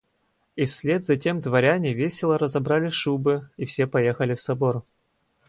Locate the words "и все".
3.55-3.85